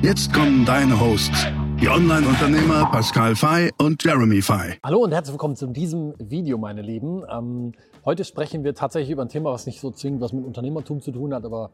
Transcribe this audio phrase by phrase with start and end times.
[0.00, 1.48] Jetzt kommen deine Hosts,
[1.80, 4.78] die Online-Unternehmer Pascal Fay und Jeremy Fay.
[4.84, 7.24] Hallo und herzlich willkommen zu diesem Video, meine Lieben.
[7.28, 7.72] Ähm,
[8.04, 11.10] heute sprechen wir tatsächlich über ein Thema, was nicht so zwingend was mit Unternehmertum zu
[11.10, 11.72] tun hat, aber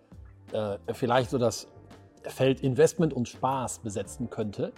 [0.53, 1.69] äh, vielleicht so das
[2.23, 4.73] Feld Investment und Spaß besetzen könnte.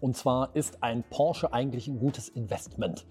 [0.00, 3.04] Und zwar ist ein Porsche eigentlich ein gutes Investment.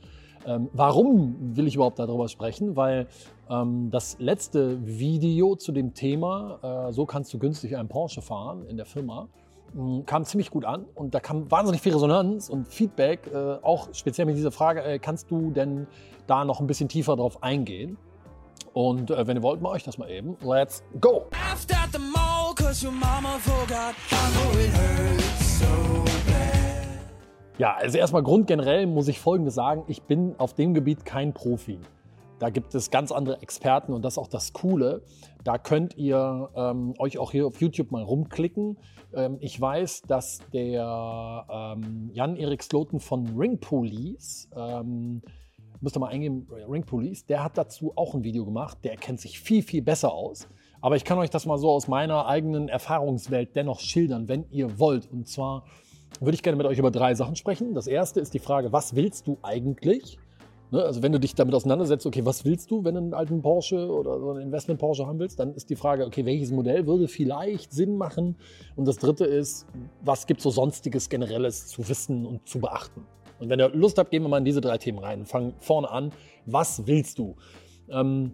[0.46, 2.78] Ähm, warum will ich überhaupt darüber sprechen?
[2.78, 3.08] Weil
[3.50, 8.66] ähm, das letzte Video zu dem Thema, äh, so kannst du günstig einen Porsche fahren
[8.68, 9.28] in der Firma,
[10.06, 14.26] kam ziemlich gut an und da kam wahnsinnig viel Resonanz und Feedback, äh, auch speziell
[14.26, 15.88] mit dieser Frage, äh, kannst du denn
[16.28, 17.98] da noch ein bisschen tiefer drauf eingehen?
[18.74, 20.38] Und äh, wenn ihr wollt, mache ich das mal eben.
[20.44, 21.26] Let's go!
[27.58, 29.84] Ja, also erstmal grundgenerell muss ich Folgendes sagen.
[29.88, 31.80] Ich bin auf dem Gebiet kein Profi.
[32.40, 35.04] Da gibt es ganz andere Experten und das ist auch das Coole.
[35.44, 38.78] Da könnt ihr ähm, euch auch hier auf YouTube mal rumklicken.
[39.14, 45.22] Ähm, ich weiß, dass der ähm, Jan-Erik Sloten von Ring Police, ähm,
[45.82, 48.78] müsst ihr mal eingeben, Ring Police, der hat dazu auch ein Video gemacht.
[48.84, 50.48] Der kennt sich viel, viel besser aus.
[50.82, 54.80] Aber ich kann euch das mal so aus meiner eigenen Erfahrungswelt dennoch schildern, wenn ihr
[54.80, 55.12] wollt.
[55.12, 55.66] Und zwar
[56.22, 57.74] würde ich gerne mit euch über drei Sachen sprechen.
[57.74, 60.18] Das erste ist die Frage, was willst du eigentlich?
[60.72, 63.42] Ne, also wenn du dich damit auseinandersetzt, okay, was willst du, wenn du einen alten
[63.42, 66.86] Porsche oder so einen Investment Porsche haben willst, dann ist die Frage, okay, welches Modell
[66.86, 68.36] würde vielleicht Sinn machen?
[68.76, 69.66] Und das dritte ist,
[70.02, 73.06] was gibt es so sonstiges Generelles zu wissen und zu beachten?
[73.40, 75.26] Und wenn ihr Lust habt, gehen wir mal in diese drei Themen rein.
[75.26, 76.12] Fangen vorne an.
[76.46, 77.36] Was willst du?
[77.90, 78.34] Ähm,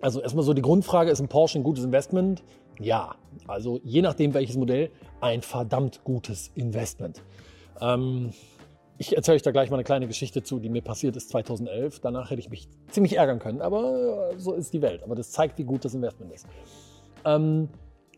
[0.00, 2.44] also erstmal so die Grundfrage, ist ein Porsche ein gutes Investment?
[2.80, 3.16] Ja,
[3.46, 7.22] also je nachdem welches Modell, ein verdammt gutes Investment.
[7.80, 8.32] Ähm,
[8.98, 12.00] ich erzähle euch da gleich mal eine kleine Geschichte zu, die mir passiert ist 2011.
[12.00, 15.02] Danach hätte ich mich ziemlich ärgern können, aber so ist die Welt.
[15.02, 16.46] Aber das zeigt, wie gut das Investment ist.
[17.24, 17.68] Ähm,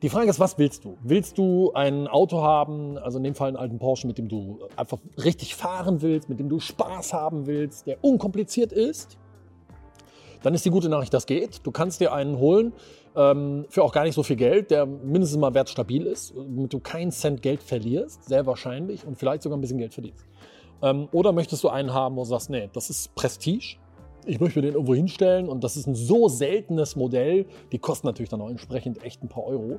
[0.02, 0.98] die Frage ist, was willst du?
[1.02, 4.58] Willst du ein Auto haben, also in dem Fall einen alten Porsche, mit dem du
[4.76, 9.16] einfach richtig fahren willst, mit dem du Spaß haben willst, der unkompliziert ist?
[10.42, 11.66] Dann ist die gute Nachricht, das geht.
[11.66, 12.74] Du kannst dir einen holen
[13.16, 16.78] ähm, für auch gar nicht so viel Geld, der mindestens mal wertstabil ist, damit du
[16.78, 20.26] keinen Cent Geld verlierst, sehr wahrscheinlich, und vielleicht sogar ein bisschen Geld verdienst.
[20.82, 23.76] Ähm, oder möchtest du einen haben, wo du sagst, nee, das ist Prestige,
[24.26, 28.06] ich möchte mir den irgendwo hinstellen und das ist ein so seltenes Modell, die kosten
[28.06, 29.78] natürlich dann auch entsprechend echt ein paar Euro.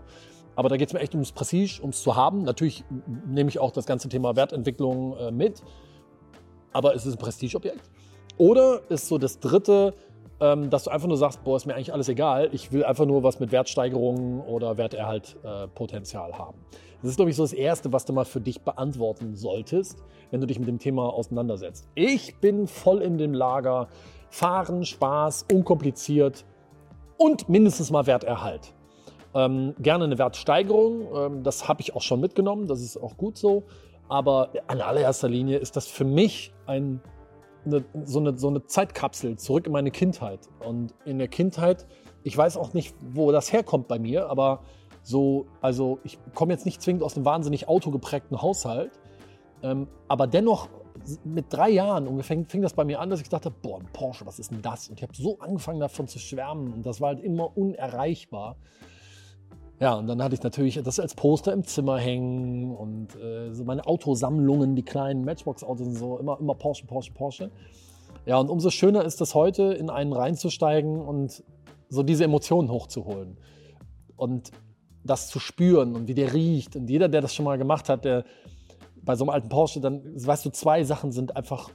[0.56, 2.44] Aber da geht es mir echt ums Prestige, ums zu haben.
[2.44, 2.84] Natürlich
[3.28, 5.62] nehme ich auch das ganze Thema Wertentwicklung äh, mit,
[6.74, 7.92] aber es ist ein Prestigeobjekt.
[8.38, 9.94] Oder ist so das dritte,
[10.40, 13.06] ähm, dass du einfach nur sagst, boah, ist mir eigentlich alles egal, ich will einfach
[13.06, 16.58] nur was mit Wertsteigerungen oder Werterhaltpotenzial äh, haben.
[17.02, 20.42] Das ist, glaube ich, so das Erste, was du mal für dich beantworten solltest, wenn
[20.42, 21.88] du dich mit dem Thema auseinandersetzt.
[21.96, 23.88] Ich bin voll in dem Lager
[24.30, 26.46] Fahren, Spaß, unkompliziert
[27.18, 28.74] und mindestens mal Werterhalt.
[29.34, 33.38] Ähm, gerne eine Wertsteigerung, ähm, das habe ich auch schon mitgenommen, das ist auch gut
[33.38, 33.64] so.
[34.10, 37.02] Aber an allererster Linie ist das für mich ein
[37.68, 40.40] eine, so, eine, so eine Zeitkapsel zurück in meine Kindheit.
[40.66, 41.86] Und in der Kindheit,
[42.24, 44.62] ich weiß auch nicht, wo das herkommt bei mir, aber
[45.08, 48.92] so, also ich komme jetzt nicht zwingend aus einem wahnsinnig autogeprägten Haushalt,
[49.64, 50.68] ähm, aber dennoch
[51.24, 54.26] mit drei Jahren ungefähr fing das bei mir an, dass ich dachte, boah, ein Porsche,
[54.26, 54.90] was ist denn das?
[54.90, 58.58] Und ich habe so angefangen davon zu schwärmen und das war halt immer unerreichbar.
[59.80, 63.64] Ja, und dann hatte ich natürlich das als Poster im Zimmer hängen und äh, so
[63.64, 67.52] meine Autosammlungen, die kleinen Matchbox-Autos und so, immer, immer Porsche, Porsche, Porsche.
[68.26, 71.46] Ja, und umso schöner ist es heute, in einen reinzusteigen und
[71.88, 73.38] so diese Emotionen hochzuholen.
[74.18, 74.52] Und
[75.08, 76.76] das zu spüren und wie der riecht.
[76.76, 78.26] Und jeder, der das schon mal gemacht hat, der
[79.02, 81.72] bei so einem alten Porsche, dann weißt du, zwei Sachen sind einfach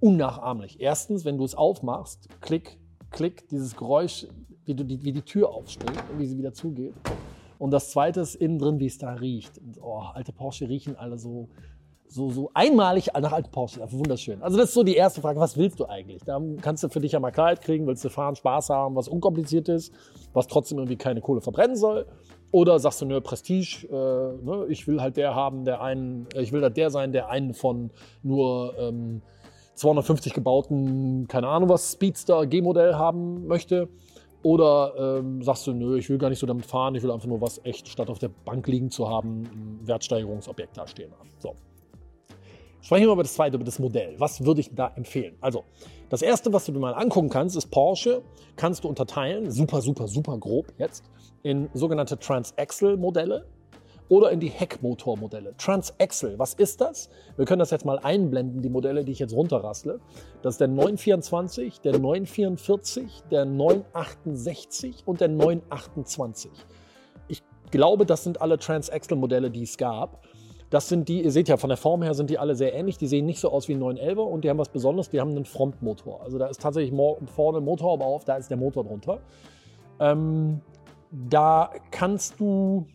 [0.00, 0.80] unnachahmlich.
[0.80, 2.78] Erstens, wenn du es aufmachst, klick,
[3.10, 4.26] klick, dieses Geräusch,
[4.66, 6.94] wie, du die, wie die Tür aufspringt und wie sie wieder zugeht.
[7.58, 9.58] Und das zweite ist innen drin, wie es da riecht.
[9.58, 11.48] Und, oh, alte Porsche riechen alle so,
[12.14, 13.82] so, so einmalig nach alten Porsche.
[13.82, 14.40] Einfach wunderschön.
[14.40, 16.22] Also das ist so die erste Frage, was willst du eigentlich?
[16.22, 19.08] Da kannst du für dich ja mal Klarheit kriegen, willst du fahren, Spaß haben, was
[19.08, 19.92] unkompliziert ist,
[20.32, 22.06] was trotzdem irgendwie keine Kohle verbrennen soll.
[22.52, 26.52] Oder sagst du, nö, Prestige, äh, ne, ich will halt der haben, der einen, ich
[26.52, 27.90] will halt der sein, der einen von
[28.22, 29.22] nur ähm,
[29.74, 33.88] 250 gebauten, keine Ahnung was, Speedster G-Modell haben möchte
[34.44, 37.26] Oder ähm, sagst du, nö, ich will gar nicht so damit fahren, ich will einfach
[37.26, 41.30] nur was echt statt auf der Bank liegen zu haben, ein Wertsteigerungsobjekt da stehen haben.
[41.40, 41.56] So.
[42.84, 44.14] Sprechen wir über das zweite, über das Modell.
[44.18, 45.36] Was würde ich da empfehlen?
[45.40, 45.64] Also,
[46.10, 48.20] das erste, was du dir mal angucken kannst, ist Porsche.
[48.56, 51.02] Kannst du unterteilen, super, super, super grob jetzt,
[51.42, 53.46] in sogenannte Transaxle-Modelle
[54.10, 55.56] oder in die Heckmotormodelle.
[55.56, 57.08] Transaxle, was ist das?
[57.38, 59.98] Wir können das jetzt mal einblenden, die Modelle, die ich jetzt runterrassle.
[60.42, 66.50] Das ist der 924, der 944, der 968 und der 928.
[67.28, 70.22] Ich glaube, das sind alle Transaxle-Modelle, die es gab.
[70.70, 72.98] Das sind die, ihr seht ja, von der Form her sind die alle sehr ähnlich.
[72.98, 75.30] Die sehen nicht so aus wie ein 911er und die haben was Besonderes, die haben
[75.30, 76.22] einen Frontmotor.
[76.22, 76.98] Also da ist tatsächlich
[77.34, 79.20] vorne ein Motorhaube auf, da ist der Motor drunter.
[80.00, 80.60] Ähm,
[81.10, 82.86] da kannst du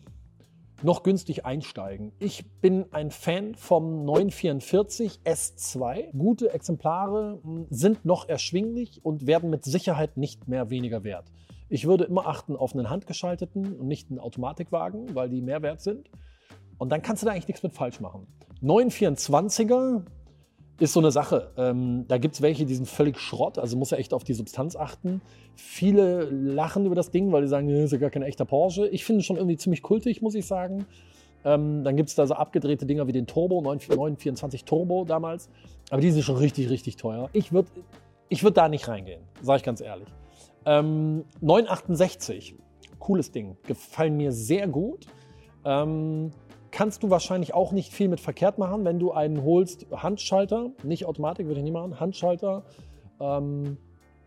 [0.82, 2.12] noch günstig einsteigen.
[2.18, 6.16] Ich bin ein Fan vom 944 S2.
[6.16, 11.30] Gute Exemplare hm, sind noch erschwinglich und werden mit Sicherheit nicht mehr weniger wert.
[11.68, 15.80] Ich würde immer achten auf einen handgeschalteten und nicht einen Automatikwagen, weil die mehr wert
[15.80, 16.10] sind.
[16.80, 18.26] Und dann kannst du da eigentlich nichts mit falsch machen.
[18.62, 20.02] 924er
[20.78, 21.52] ist so eine Sache.
[21.58, 24.32] Ähm, da gibt es welche, die sind völlig Schrott, also muss ja echt auf die
[24.32, 25.20] Substanz achten.
[25.56, 28.88] Viele lachen über das Ding, weil die sagen, das ist ja gar kein echter Porsche.
[28.88, 30.86] Ich finde es schon irgendwie ziemlich kultig, muss ich sagen.
[31.44, 35.50] Ähm, dann gibt es da so abgedrehte Dinger wie den Turbo, 924 Turbo damals.
[35.90, 37.28] Aber die sind schon richtig, richtig teuer.
[37.34, 37.68] Ich würde
[38.30, 40.08] ich würd da nicht reingehen, sage ich ganz ehrlich.
[40.64, 42.54] Ähm, 968,
[42.98, 45.06] cooles Ding, gefallen mir sehr gut.
[45.66, 46.30] Ähm,
[46.70, 49.86] kannst du wahrscheinlich auch nicht viel mit verkehrt machen, wenn du einen holst.
[49.92, 51.98] Handschalter, nicht Automatik, würde ich nicht machen.
[51.98, 52.64] Handschalter.
[53.20, 53.76] Ähm,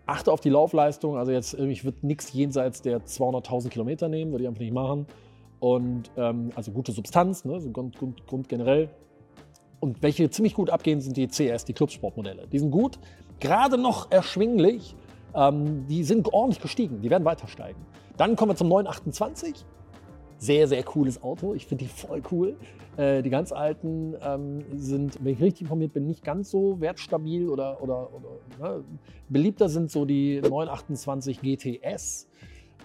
[0.06, 1.18] achte auf die Laufleistung.
[1.18, 5.06] Also jetzt, ich würde nichts jenseits der 200.000 Kilometer nehmen, würde ich einfach nicht machen.
[5.60, 8.90] Und ähm, also gute Substanz, ne, so Grund, Grund, Grund generell.
[9.80, 12.48] Und welche ziemlich gut abgehen, sind die CS, die Clubsportmodelle.
[12.48, 13.00] Die sind gut,
[13.40, 14.96] gerade noch erschwinglich.
[15.36, 17.80] Ähm, die sind ordentlich gestiegen, die werden weiter steigen.
[18.18, 19.66] Dann kommen wir zum 928
[20.44, 21.54] sehr, sehr cooles Auto.
[21.54, 22.56] Ich finde die voll cool.
[22.98, 27.48] Äh, die ganz alten ähm, sind, wenn ich richtig informiert bin, nicht ganz so wertstabil
[27.50, 28.30] oder, oder, oder
[28.60, 28.84] ne?
[29.30, 32.28] beliebter sind so die 928 GTS.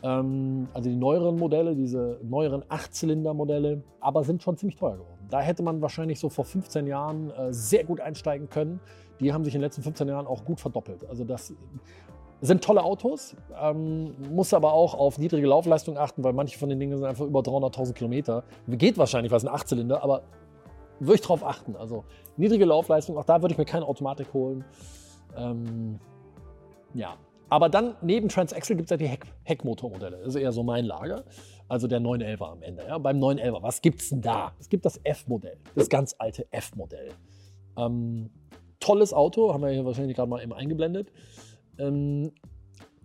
[0.02, 5.26] Ähm, also die neueren Modelle, diese neueren Achtzylinder-Modelle, aber sind schon ziemlich teuer geworden.
[5.28, 8.80] Da hätte man wahrscheinlich so vor 15 Jahren äh, sehr gut einsteigen können.
[9.20, 11.04] Die haben sich in den letzten 15 Jahren auch gut verdoppelt.
[11.08, 11.52] Also das
[12.40, 16.78] sind tolle Autos, ähm, muss aber auch auf niedrige Laufleistung achten, weil manche von den
[16.78, 18.44] Dingen sind einfach über 300.000 Kilometer.
[18.68, 20.22] Geht wahrscheinlich, was ein Achtzylinder, aber
[21.00, 21.76] würde ich darauf achten.
[21.76, 22.04] Also
[22.36, 24.64] niedrige Laufleistung, auch da würde ich mir keine Automatik holen.
[25.36, 25.98] Ähm,
[26.94, 27.16] ja,
[27.48, 30.18] aber dann neben Transaxle gibt es ja die Heck Heckmotormodelle.
[30.18, 31.24] Das ist eher so mein Lager.
[31.68, 32.84] Also der 911er am Ende.
[32.86, 32.98] Ja.
[32.98, 34.52] Beim 911er, was gibt es denn da?
[34.58, 37.10] Es gibt das F-Modell, das ganz alte F-Modell.
[37.76, 38.30] Ähm,
[38.80, 41.10] tolles Auto, haben wir hier wahrscheinlich gerade mal eben eingeblendet
[41.78, 42.32] ähm,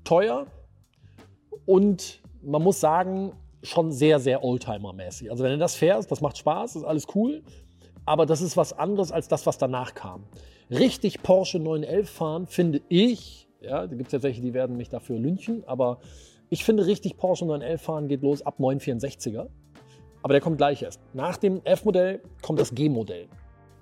[0.03, 0.47] teuer
[1.65, 5.31] und man muss sagen, schon sehr, sehr Oldtimer-mäßig.
[5.31, 7.43] Also wenn du das fährst, das macht Spaß, ist alles cool,
[8.05, 10.25] aber das ist was anderes als das, was danach kam.
[10.69, 15.17] Richtig Porsche 911 fahren, finde ich, ja, da gibt es welche, die werden mich dafür
[15.17, 15.99] lynchen, aber
[16.49, 19.47] ich finde richtig Porsche 911 fahren geht los ab 964er.
[20.21, 21.01] Aber der kommt gleich erst.
[21.13, 23.27] Nach dem F-Modell kommt das G-Modell.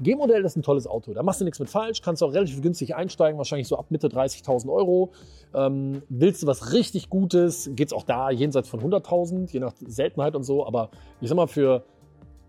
[0.02, 1.14] G-Modell ist ein tolles Auto.
[1.14, 4.08] Da machst du nichts mit falsch, kannst auch relativ günstig einsteigen, wahrscheinlich so ab Mitte
[4.08, 5.12] 30.000 Euro.
[5.54, 9.74] Ähm, willst du was richtig Gutes, geht es auch da jenseits von 100.000, je nach
[9.86, 10.66] Seltenheit und so.
[10.66, 10.90] Aber
[11.20, 11.84] ich sag mal, für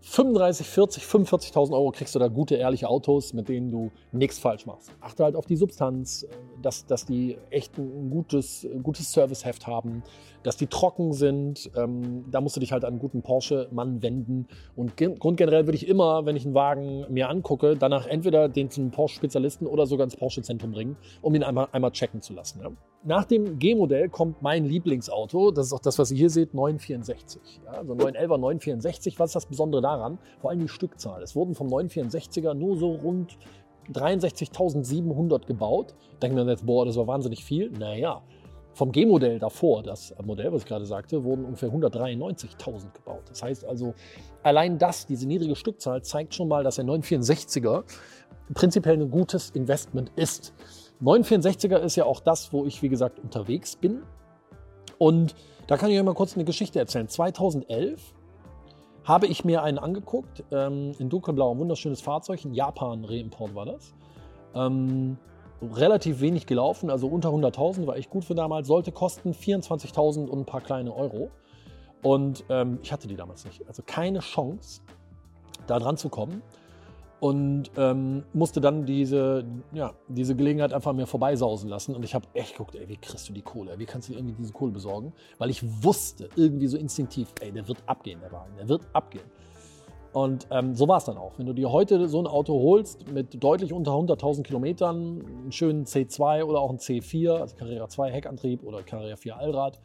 [0.05, 4.65] 35, 40, 45.000 Euro kriegst du da gute, ehrliche Autos, mit denen du nichts falsch
[4.65, 4.91] machst.
[4.99, 6.27] Achte halt auf die Substanz, äh,
[6.61, 10.03] dass, dass die echt ein gutes, gutes Serviceheft haben,
[10.43, 11.71] dass die trocken sind.
[11.77, 14.47] Ähm, da musst du dich halt an einen guten Porsche-Mann wenden.
[14.75, 18.91] Und grundgenerell würde ich immer, wenn ich einen Wagen mir angucke, danach entweder den zum
[18.91, 22.59] Porsche-Spezialisten oder sogar ins Porsche-Zentrum bringen, um ihn einmal, einmal checken zu lassen.
[22.61, 22.71] Ja.
[23.05, 25.51] Nach dem G-Modell kommt mein Lieblingsauto.
[25.51, 27.61] Das ist auch das, was ihr hier seht, 964.
[27.65, 29.19] Ja, also 911er 964.
[29.19, 30.17] Was ist das Besondere daran?
[30.39, 31.21] Vor allem die Stückzahl.
[31.21, 33.37] Es wurden vom 964er nur so rund
[33.91, 35.95] 63.700 gebaut.
[36.21, 37.71] Denken wir jetzt, boah, das war wahnsinnig viel.
[37.71, 38.21] Naja,
[38.73, 43.23] vom G-Modell davor, das Modell, was ich gerade sagte, wurden ungefähr 193.000 gebaut.
[43.27, 43.93] Das heißt also,
[44.41, 47.83] allein das, diese niedrige Stückzahl, zeigt schon mal, dass der 964er
[48.53, 50.53] prinzipiell ein gutes Investment ist.
[51.03, 54.03] 964er ist ja auch das, wo ich, wie gesagt, unterwegs bin.
[54.97, 55.35] Und
[55.67, 57.07] da kann ich euch mal kurz eine Geschichte erzählen.
[57.07, 58.13] 2011
[59.03, 63.93] habe ich mir einen angeguckt, ähm, in dunkelblau, ein wunderschönes Fahrzeug, ein Japan-Reimport war das.
[64.55, 65.17] Ähm,
[65.61, 70.39] relativ wenig gelaufen, also unter 100.000, war echt gut für damals, sollte kosten 24.000 und
[70.39, 71.29] ein paar kleine Euro.
[72.01, 73.65] Und ähm, ich hatte die damals nicht.
[73.67, 74.81] Also keine Chance,
[75.67, 76.41] da dran zu kommen.
[77.23, 81.95] Und ähm, musste dann diese, ja, diese Gelegenheit einfach mir vorbeisausen lassen.
[81.95, 83.79] Und ich habe echt geguckt, ey, wie kriegst du die Kohle?
[83.79, 85.13] Wie kannst du irgendwie diese Kohle besorgen?
[85.37, 89.23] Weil ich wusste irgendwie so instinktiv, ey, der wird abgehen, der Wagen, der wird abgehen.
[90.11, 91.39] Und ähm, so war es dann auch.
[91.39, 95.85] Wenn du dir heute so ein Auto holst mit deutlich unter 100.000 Kilometern, einen schönen
[95.85, 99.79] C2 oder auch einen C4, also Carrera 2 Heckantrieb oder Carrera 4 Allrad,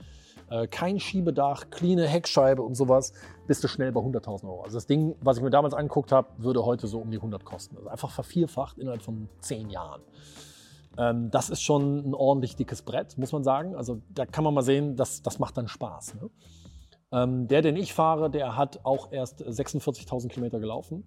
[0.71, 3.12] kein Schiebedach, cleane Heckscheibe und sowas,
[3.47, 4.62] bist du schnell bei 100.000 Euro.
[4.62, 7.45] Also das Ding, was ich mir damals angeguckt habe, würde heute so um die 100
[7.45, 7.76] kosten.
[7.76, 10.02] Also einfach vervierfacht innerhalb von 10 Jahren.
[10.99, 13.75] Ähm, das ist schon ein ordentlich dickes Brett, muss man sagen.
[13.75, 16.14] Also da kann man mal sehen, das, das macht dann Spaß.
[16.14, 16.31] Ne?
[17.12, 21.05] Ähm, der, den ich fahre, der hat auch erst 46.000 Kilometer gelaufen.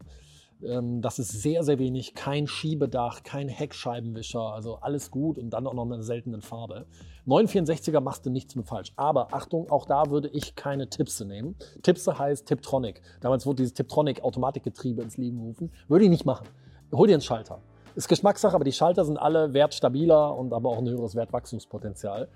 [0.64, 2.14] Ähm, das ist sehr, sehr wenig.
[2.14, 6.86] Kein Schiebedach, kein Heckscheibenwischer, also alles gut und dann auch noch in einer seltenen Farbe.
[7.28, 8.94] 964er machst du nichts mit falsch.
[8.96, 11.56] Aber Achtung, auch da würde ich keine Tipse nehmen.
[11.84, 13.02] Tipse heißt Tiptronic.
[13.22, 15.72] Damals wurde dieses Tiptronic Automatikgetriebe ins Leben gerufen.
[15.88, 16.48] Würde ich nicht machen.
[16.92, 17.60] Hol dir einen Schalter.
[17.96, 22.28] Ist Geschmackssache, aber die Schalter sind alle wertstabiler und aber auch ein höheres Wertwachstumspotenzial.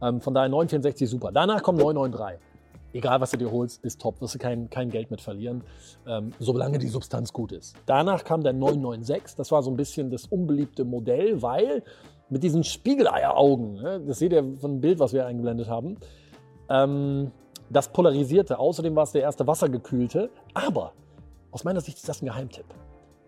[0.00, 1.32] Ähm, von daher 964 super.
[1.32, 2.53] Danach kommt 993
[2.94, 5.64] egal was du dir holst, ist top, wirst du kein, kein Geld mit verlieren,
[6.06, 7.76] ähm, solange die Substanz gut ist.
[7.86, 11.82] Danach kam der 996, das war so ein bisschen das unbeliebte Modell, weil
[12.30, 15.98] mit diesen Spiegeleieraugen, ne, das seht ihr von dem Bild, was wir eingeblendet haben,
[16.70, 17.32] ähm,
[17.68, 18.58] das polarisierte.
[18.58, 20.92] Außerdem war es der erste wassergekühlte, aber
[21.50, 22.66] aus meiner Sicht ist das ein Geheimtipp.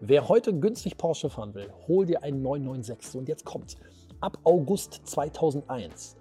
[0.00, 3.18] Wer heute günstig Porsche fahren will, hol dir einen 996.
[3.18, 3.76] Und jetzt kommt's.
[4.20, 6.16] Ab August 2001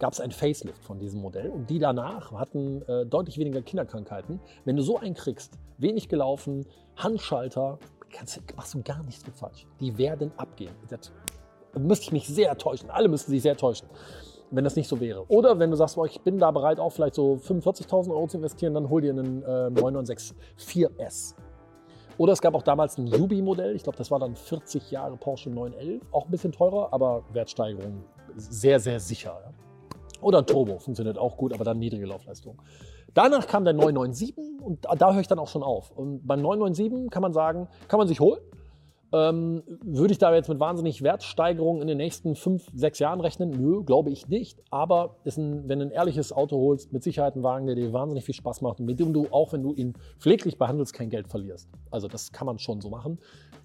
[0.00, 4.40] gab es ein Facelift von diesem Modell und die danach hatten äh, deutlich weniger Kinderkrankheiten.
[4.64, 6.66] Wenn du so einen kriegst, wenig gelaufen,
[6.96, 7.78] Handschalter,
[8.12, 9.66] kannst, machst du gar nichts mit falsch.
[9.78, 10.74] Die werden abgehen.
[10.88, 11.12] Das
[11.78, 12.90] müsste ich mich sehr täuschen.
[12.90, 13.88] Alle müssten sich sehr täuschen,
[14.50, 15.24] wenn das nicht so wäre.
[15.28, 18.38] Oder wenn du sagst, boah, ich bin da bereit, auch vielleicht so 45.000 Euro zu
[18.38, 21.34] investieren, dann hol dir einen äh, 996 4S.
[22.16, 25.48] Oder es gab auch damals ein Jubi-Modell, ich glaube, das war dann 40 Jahre Porsche
[25.48, 28.04] 911, auch ein bisschen teurer, aber Wertsteigerung
[28.36, 29.40] sehr, sehr sicher.
[29.42, 29.59] Ja.
[30.20, 32.60] Oder ein Turbo, funktioniert auch gut, aber dann niedrige Laufleistung.
[33.14, 35.90] Danach kam der 997 und da höre ich dann auch schon auf.
[35.90, 38.40] Und beim 997 kann man sagen, kann man sich holen.
[39.12, 43.50] Ähm, würde ich da jetzt mit wahnsinnig Wertsteigerungen in den nächsten fünf, sechs Jahren rechnen?
[43.50, 44.62] Nö, glaube ich nicht.
[44.70, 48.24] Aber ein, wenn du ein ehrliches Auto holst, mit Sicherheit ein Wagen, der dir wahnsinnig
[48.24, 51.28] viel Spaß macht und mit dem du, auch wenn du ihn pfleglich behandelst, kein Geld
[51.28, 51.68] verlierst.
[51.90, 53.18] Also das kann man schon so machen.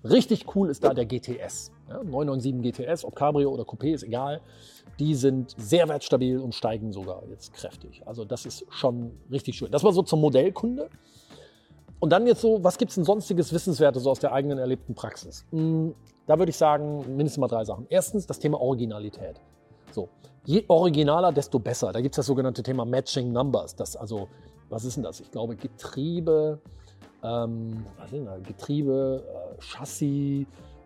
[0.03, 1.71] Richtig cool ist da der GTS.
[1.89, 4.41] Ja, 997 GTS, ob Cabrio oder Coupé, ist egal.
[4.99, 8.01] Die sind sehr wertstabil und steigen sogar jetzt kräftig.
[8.05, 9.71] Also das ist schon richtig schön.
[9.71, 10.89] Das war so zum Modellkunde.
[11.99, 14.95] Und dann jetzt so, was gibt es denn sonstiges Wissenswertes so aus der eigenen erlebten
[14.95, 15.45] Praxis?
[15.51, 15.95] Hm,
[16.27, 17.85] da würde ich sagen, mindestens mal drei Sachen.
[17.89, 19.39] Erstens das Thema Originalität.
[19.91, 20.09] So,
[20.43, 21.91] je originaler, desto besser.
[21.91, 23.75] Da gibt es das sogenannte Thema Matching Numbers.
[23.75, 24.27] Das also,
[24.69, 25.19] was ist denn das?
[25.19, 26.59] Ich glaube, Getriebe,
[27.23, 28.43] ähm, was sind das?
[28.43, 30.45] Getriebe, äh, Chassis,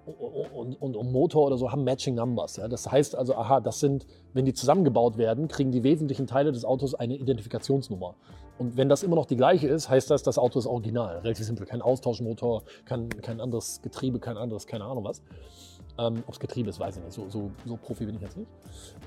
[0.09, 2.57] und, und, und, Motor oder so haben Matching Numbers.
[2.57, 2.67] Ja?
[2.67, 6.65] Das heißt also, aha, das sind, wenn die zusammengebaut werden, kriegen die wesentlichen Teile des
[6.65, 8.15] Autos eine Identifikationsnummer.
[8.57, 11.19] Und wenn das immer noch die gleiche ist, heißt das, das Auto ist original.
[11.19, 11.65] Relativ simpel.
[11.65, 15.21] Kein Austauschmotor, kein, kein anderes Getriebe, kein anderes, keine Ahnung was.
[15.97, 17.13] Ähm, Ob es Getriebe ist, weiß ich nicht.
[17.13, 18.49] So, so, so Profi bin ich jetzt nicht.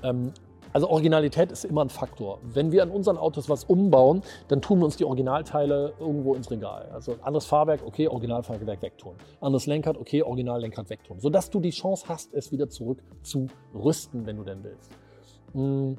[0.03, 0.33] Ähm,
[0.73, 2.39] also Originalität ist immer ein Faktor.
[2.41, 6.49] Wenn wir an unseren Autos was umbauen, dann tun wir uns die Originalteile irgendwo ins
[6.49, 6.89] Regal.
[6.91, 9.15] Also anderes Fahrwerk, okay, Originalfahrwerk wegtun.
[9.39, 11.19] Anderes Lenkrad, okay, Originallenkrad wegtun.
[11.19, 14.91] Sodass du die Chance hast, es wieder zurück zu rüsten, wenn du denn willst.
[15.53, 15.97] Hm,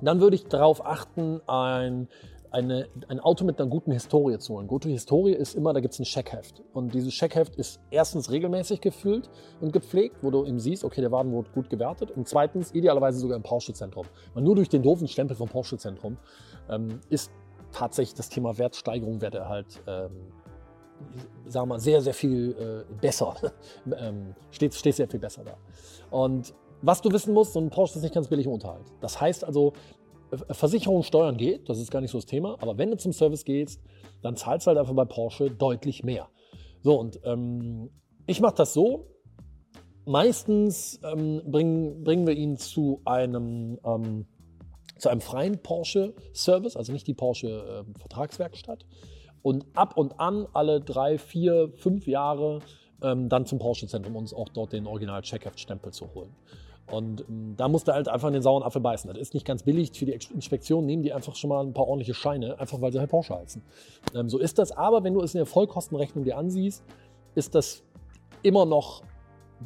[0.00, 2.08] dann würde ich darauf achten, ein
[2.54, 4.68] eine, ein Auto mit einer guten Historie zu holen.
[4.68, 6.62] Gute Historie ist immer, da gibt es ein Checkheft.
[6.72, 9.28] Und dieses Checkheft ist erstens regelmäßig gefüllt
[9.60, 12.12] und gepflegt, wo du eben siehst, okay, der Wagen wurde gut gewertet.
[12.12, 14.06] Und zweitens, idealerweise sogar im Porsche-Zentrum.
[14.34, 16.16] Weil nur durch den doofen Stempel vom Porsche-Zentrum
[16.70, 17.32] ähm, ist
[17.72, 20.10] tatsächlich das Thema Wertsteigerung, Werterhalt, ähm,
[21.46, 23.34] sagen wir mal, sehr, sehr viel äh, besser.
[23.98, 25.56] ähm, steht, steht sehr viel besser da.
[26.16, 28.84] Und was du wissen musst, so ein Porsche ist nicht ganz billig im Unterhalt.
[29.00, 29.72] Das heißt also,
[30.50, 33.44] Versicherung, Steuern geht, das ist gar nicht so das Thema, aber wenn du zum Service
[33.44, 33.80] gehst,
[34.22, 36.28] dann zahlst du halt einfach bei Porsche deutlich mehr.
[36.82, 37.90] So, und ähm,
[38.26, 39.10] ich mache das so.
[40.06, 44.26] Meistens ähm, bringen, bringen wir ihn zu einem, ähm,
[44.98, 48.82] zu einem freien Porsche-Service, also nicht die Porsche-Vertragswerkstatt.
[48.82, 52.60] Ähm, und ab und an, alle drei, vier, fünf Jahre,
[53.02, 56.34] ähm, dann zum Porsche-Zentrum, um uns auch dort den Original-Checkheft-Stempel zu holen.
[56.90, 59.08] Und ähm, da musst du halt einfach in den sauren Apfel beißen.
[59.08, 59.92] Das ist nicht ganz billig.
[59.94, 62.98] Für die Inspektion nehmen die einfach schon mal ein paar ordentliche Scheine, einfach weil sie
[62.98, 63.62] halt Porsche heißen.
[64.14, 64.72] Ähm, so ist das.
[64.72, 66.84] Aber wenn du es in der Vollkostenrechnung dir ansiehst,
[67.34, 67.82] ist das
[68.42, 69.02] immer noch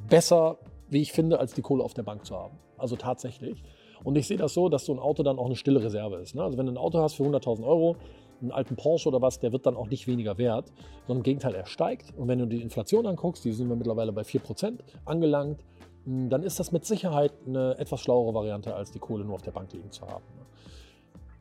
[0.08, 0.58] besser,
[0.88, 2.56] wie ich finde, als die Kohle auf der Bank zu haben.
[2.76, 3.62] Also tatsächlich.
[4.04, 6.34] Und ich sehe das so, dass so ein Auto dann auch eine stille Reserve ist.
[6.34, 6.42] Ne?
[6.42, 7.96] Also wenn du ein Auto hast für 100.000 Euro,
[8.40, 10.72] einen alten Porsche oder was, der wird dann auch nicht weniger wert,
[11.06, 12.16] sondern im Gegenteil, er steigt.
[12.16, 15.64] Und wenn du die Inflation anguckst, die sind wir mittlerweile bei 4% angelangt,
[16.08, 19.50] dann ist das mit Sicherheit eine etwas schlauere Variante, als die Kohle nur auf der
[19.50, 20.24] Bank liegen zu haben.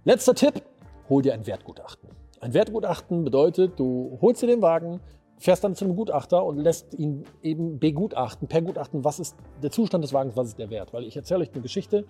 [0.03, 0.61] Letzter Tipp,
[1.07, 2.09] hol dir ein Wertgutachten.
[2.41, 4.99] Ein Wertgutachten bedeutet, du holst dir den Wagen,
[5.37, 9.71] fährst dann zu einem Gutachter und lässt ihn eben begutachten, per Gutachten, was ist der
[9.71, 10.93] Zustand des Wagens, was ist der Wert.
[10.93, 12.05] Weil ich erzähle euch eine Geschichte.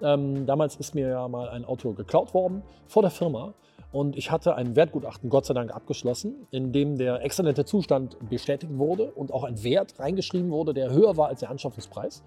[0.00, 3.54] Ähm, damals ist mir ja mal ein Auto geklaut worden vor der Firma
[3.96, 8.76] und ich hatte ein Wertgutachten, Gott sei Dank, abgeschlossen, in dem der exzellente Zustand bestätigt
[8.76, 12.22] wurde und auch ein Wert reingeschrieben wurde, der höher war als der Anschaffungspreis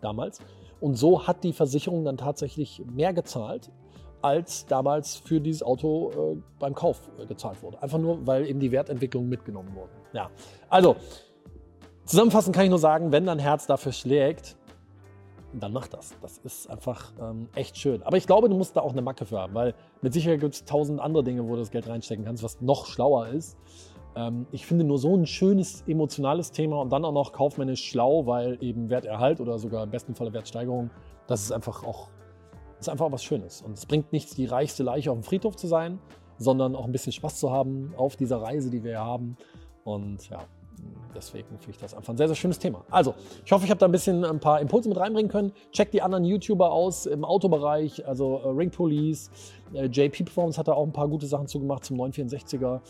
[0.00, 0.40] damals.
[0.80, 3.70] Und so hat die Versicherung dann tatsächlich mehr gezahlt,
[4.22, 7.80] als damals für dieses Auto äh, beim Kauf äh, gezahlt wurde.
[7.80, 9.92] Einfach nur, weil eben die Wertentwicklung mitgenommen wurde.
[10.14, 10.30] Ja,
[10.68, 10.96] also
[12.06, 14.56] zusammenfassend kann ich nur sagen, wenn dein Herz dafür schlägt,
[15.60, 16.14] dann mach das.
[16.22, 18.02] Das ist einfach ähm, echt schön.
[18.02, 20.54] Aber ich glaube, du musst da auch eine Macke für haben, weil mit Sicherheit gibt
[20.54, 23.56] es tausend andere Dinge, wo du das Geld reinstecken kannst, was noch schlauer ist.
[24.16, 28.26] Ähm, ich finde nur so ein schönes emotionales Thema und dann auch noch kaufmännisch schlau,
[28.26, 30.90] weil eben Werterhalt oder sogar im besten Falle Wertsteigerung,
[31.26, 32.08] das ist einfach auch
[32.80, 33.62] ist einfach was Schönes.
[33.62, 35.98] Und es bringt nichts, die reichste Leiche auf dem Friedhof zu sein,
[36.38, 39.36] sondern auch ein bisschen Spaß zu haben auf dieser Reise, die wir haben.
[39.84, 40.40] Und ja,
[41.14, 42.84] deswegen finde ich das einfach ein sehr, sehr schönes Thema.
[42.90, 45.52] Also, ich hoffe, ich habe da ein bisschen ein paar Impulse mit reinbringen können.
[45.72, 49.30] Checkt die anderen YouTuber aus im Autobereich, also äh, Ring Police,
[49.72, 52.80] äh, JP Performance hat da auch ein paar gute Sachen zugemacht zum 964er.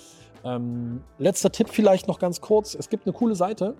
[0.44, 2.74] Ähm, letzter Tipp vielleicht noch ganz kurz.
[2.74, 3.74] Es gibt eine coole Seite,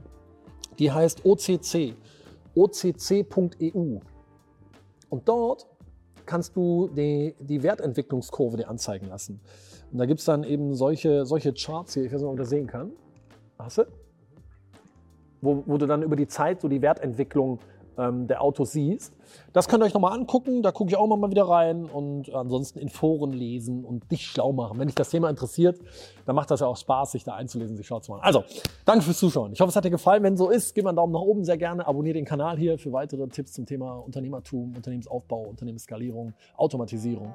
[0.78, 1.94] die heißt OCC,
[2.54, 3.98] occ.eu.
[5.10, 5.66] Und dort
[6.26, 9.40] kannst du die, die Wertentwicklungskurve dir anzeigen lassen.
[9.92, 12.38] Und da gibt es dann eben solche, solche Charts hier, ich weiß nicht, ob man
[12.38, 12.92] das sehen kann.
[13.58, 13.84] Hast du?
[15.44, 17.60] Wo, wo du dann über die Zeit so die Wertentwicklung
[17.98, 19.14] ähm, der Autos siehst.
[19.52, 22.78] Das könnt ihr euch nochmal angucken, da gucke ich auch mal wieder rein und ansonsten
[22.78, 24.78] in Foren lesen und dich schlau machen.
[24.78, 25.78] Wenn dich das Thema interessiert,
[26.26, 28.22] dann macht das ja auch Spaß, sich da einzulesen, sich schlau zu machen.
[28.24, 28.44] Also,
[28.84, 29.52] danke fürs Zuschauen.
[29.52, 30.22] Ich hoffe, es hat dir gefallen.
[30.22, 31.86] Wenn so ist, gib mal einen Daumen nach oben sehr gerne.
[31.86, 37.34] Abonniere den Kanal hier für weitere Tipps zum Thema Unternehmertum, Unternehmensaufbau, Unternehmensskalierung, Automatisierung.